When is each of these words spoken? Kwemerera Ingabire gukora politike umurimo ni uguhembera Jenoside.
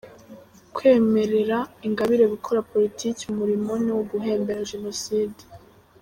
Kwemerera 0.75 1.57
Ingabire 1.87 2.23
gukora 2.33 2.65
politike 2.71 3.21
umurimo 3.33 3.71
ni 3.83 3.91
uguhembera 3.99 4.67
Jenoside. 4.71 5.41